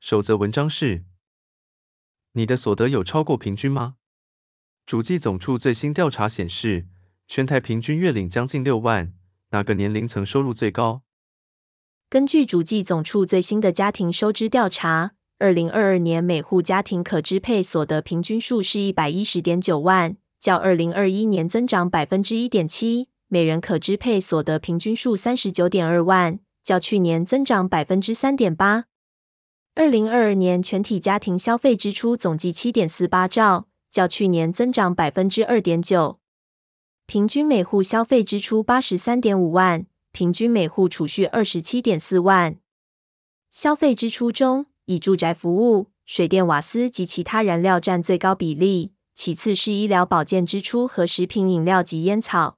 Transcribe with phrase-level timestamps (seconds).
[0.00, 1.02] 守则文章是：
[2.32, 3.96] 你的所得有超过平均吗？
[4.86, 6.86] 主计总处最新调查显示，
[7.26, 9.12] 全台平均月领将近六万，
[9.50, 11.02] 哪个年龄层收入最高？
[12.08, 28.84] 根据主计总处最新的家庭收支调查，二零二二年每户家庭可支配所得平均数是一百一十点九万，较二零二一年增长百分之一点七；每人可支配所得平均数三十九点二万，较去年增长百分之三点八。
[29.78, 36.18] 二零二二年全体家庭消费支出总计七点四八兆，较去年增长百分之二点九。
[37.06, 39.86] 平均每户消费支出八十三点五万。
[40.10, 42.56] 平均每户储蓄二十七点四万。
[43.52, 52.56] 消费支出中，以住宅服务、水电瓦斯及其他燃料占最高比例，其次是医疗保健支出和食品饮料及烟草。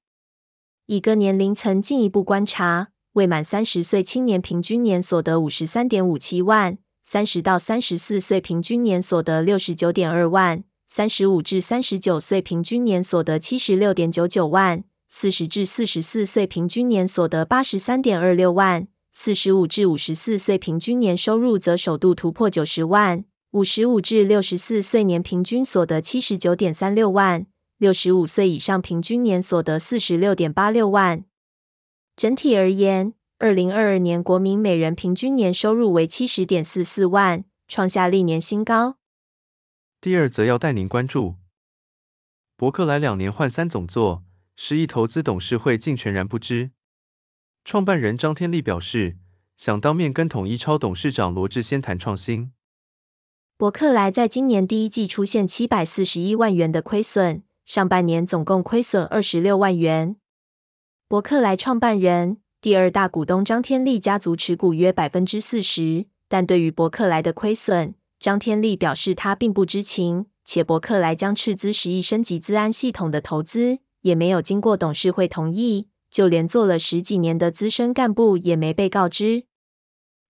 [0.86, 6.78] 以各年龄层进一步观察，未满三十岁青年平均年所得五十三点五七万，
[7.12, 14.84] 三十到三十四岁平均年所得六十九点二万，三十五至三十九岁平均年所得七十六点九九万。
[15.08, 31.24] 四十至四十四岁平均年所得八十三点二六万，四十五至五十四岁平均年收入则首度突破九十万，五十五至六十四岁年平均所得七十九点三六万，六十五岁以上平均年所得四十六点八六万。
[32.14, 38.98] 整体而言，二零二二年国民每人平均年收入为七十点四四万，创下历年新高。
[40.02, 41.36] 第二则要带您关注，
[42.58, 44.22] 伯克莱两年换三总座。
[44.56, 46.72] 十亿投资董事会竟全然不知。
[47.64, 49.16] 创办人张天利表示，
[49.56, 52.52] 想当面跟统一超董事长罗志先谈创新。
[53.56, 60.16] 伯克莱在今年第一季出现七百四十一万元的亏损，上半年总共亏损二十六万元。
[61.08, 73.78] 伯克莱创办人、第二大股东张天利家族持股约百分之四十，但对于伯克莱的亏损，张天利表示他并不知情，且伯克莱将斥资十亿升级资安系统的投资。
[74.02, 79.44] 也没有经过董事会同意，就连做了十几年的资深干部也没被告知。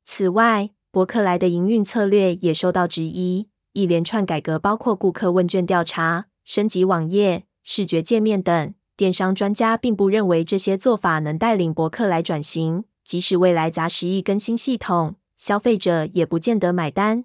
[0.04, 8.74] 此外，伯克莱的营运策略也受到质疑，一连串改革包括顾客问卷调查、升级网页、视觉界面等。
[9.00, 17.24] 电商专家并不认为这些做法能带领博客来转型，即使未来砸十亿更新系统，消费者也不见得买单。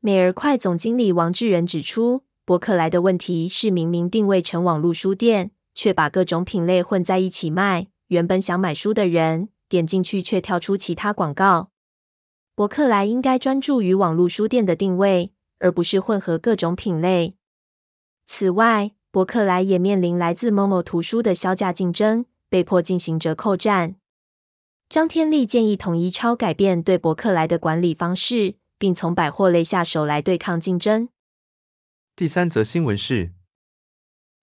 [0.00, 11.70] 美而快总经理王志仁指出，博客来的问题是明明定位成网络书店，却把各种品类混在一起卖，原本想买书的人点进去却跳出其他广告。
[12.54, 17.36] 博客来应该专注于网络书店的定位，而不是混合各种品类。
[18.26, 23.94] 此外，博克莱也面临来自 Momo 图书的销价竞争，被迫进行折扣战。
[24.88, 31.10] 张天利建议统一超改变对博克莱的管理方式，并从百货类下手来对抗竞争。
[32.16, 33.30] 第三则新闻是，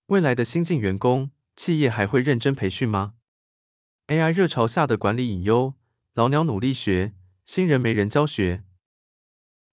[0.05, 3.15] 未来的新进员工，企业还会认真培训吗
[4.07, 5.73] ？AI 热潮下的管理隐忧，
[6.13, 7.11] 老鸟努力学，
[7.43, 8.63] 新人没人教学。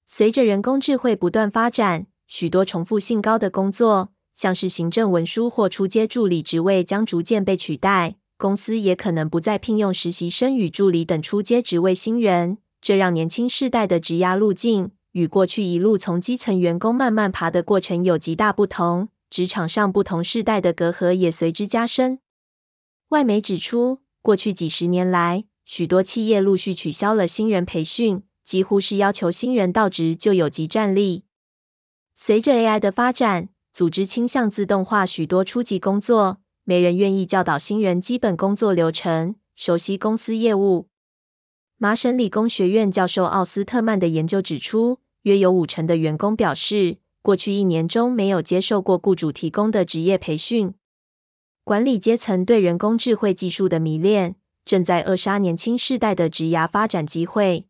[0.06, 14.92] 随着人工智慧不断发展，许多重复性高的工作，像是行政文书或初阶助理职位将逐渐被取代，公司也可能不再聘用实习生与助理等初阶职位新人，这让年轻世代的职涯路径。
[15.10, 22.20] 与过去一路从基层员工慢慢爬的过程有极大不同，职场上不同世代的隔阂也随之加深。
[23.08, 31.24] 外媒指出，过去几十年来，许多企业陆续取消了新人培训，几乎是要求新人到职就有即战力。
[32.14, 33.48] 随着 AI 的发展，
[33.78, 40.88] 组织倾向自动化许多初级工作，没人愿意教导新人基本工作流程，熟悉公司业务。
[41.76, 50.74] 麻省理工学院教授奥斯特曼的研究指出，约有五成的员工表示，过去一年中没有接受过雇主提供的职业培训。
[51.62, 54.34] 管理阶层对人工智慧技术的迷恋，
[54.64, 57.68] 正在扼杀年轻世代的职涯发展机会。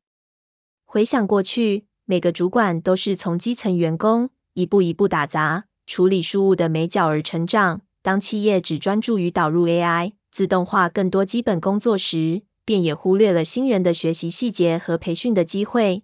[0.87, 7.81] 回想过去，每个主管都是从基层员工一步一步打杂、处理事务的美角而成长。
[8.03, 16.03] 当企业只专注于导入 AI、自动化更多基本工作时，便也忽略了新人的学习细节和培训的机会。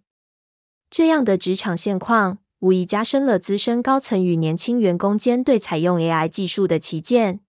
[0.90, 7.40] 这样的职场现况，无疑加深了资深高层与年轻员工间对采用 AI 技术的歧见。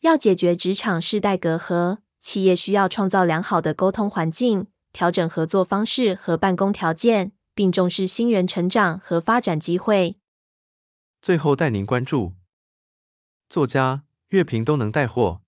[0.00, 10.16] 要解决职场世代隔阂，企业需要创造良好的沟通环境，调整合作方式和办公条件，并重视新人成长和发展机会。
[11.22, 12.32] 最后带您关注，
[13.50, 15.42] 作家乐评都能带货，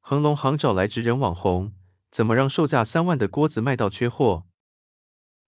[0.00, 1.72] 恒隆行找来职人网红，
[2.10, 4.42] 怎么让售价三万的锅子卖到缺货？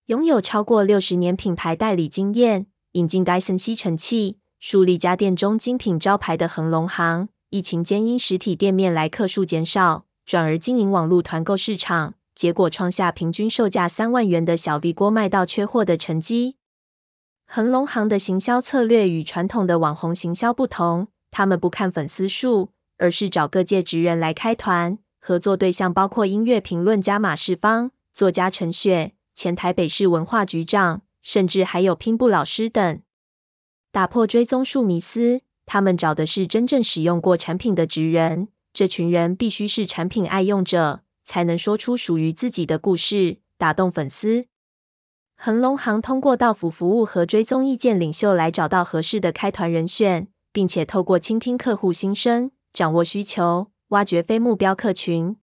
[0.06, 16.54] 拥有超过六十年品牌代理经验，引进戴森吸尘器，树立家电中精品招牌的恒隆行，疫情间因实体店面来客数减少，转而经营网络团购市场，结果创下平均售价三万元的小 V 锅卖到缺货的成绩。
[17.54, 29.12] 恒隆行的行销策略与传统的网红行销不同，他们不看粉丝数，而是找各界职人来开团，合作对象包括音乐评论家马世芳、作家陈雪。
[29.34, 33.02] 前台北市文化局长，甚至还有拼布老师等，
[33.90, 35.42] 打破追踪数迷思。
[35.66, 44.46] 他们找的是真正使用过产品的职人，这群人必须是产品爱用者，才能说出属于自己的故事，打动粉丝。
[45.44, 55.34] 恒隆行通过到府服务和追踪意见领袖来找到合适的开团人选，并且透过倾听客户心声，掌握需求，挖掘非目标客群。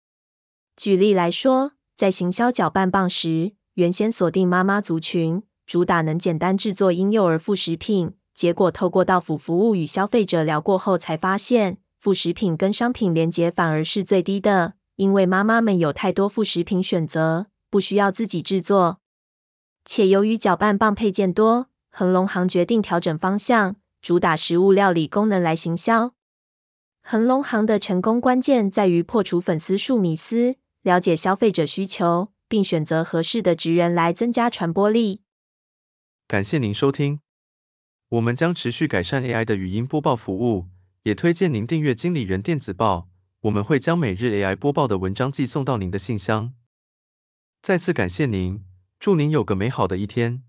[0.77, 8.13] 举例来说，在行销搅拌棒时，原先锁定妈妈族群，主打能简单制作婴幼儿副食品。
[8.35, 19.01] 结果透过到府服务与消费者聊过后，才发现副食品跟商品连结反而是最低的，因为妈妈们有太多副食品选择，不需要自己制作。
[19.89, 26.13] 且由于搅拌棒配件多，恒隆行决定调整方向，主打食物料理功能来行销。
[27.03, 32.29] 恒隆行的成功关键在于破除粉丝数迷思，了解消费者需求。
[32.51, 35.21] 并选择合适的职人来增加传播力。
[36.27, 37.21] 感谢您收听，
[38.09, 40.65] 我们将持续改善 AI 的语音播报服务，
[41.03, 43.07] 也推荐您订阅经理人电子报，
[43.41, 46.55] 我们会将每日 AI 播报的文章寄送到您的信箱。
[47.61, 48.65] 再次感谢您，
[48.99, 50.43] 祝您有个美好的一天。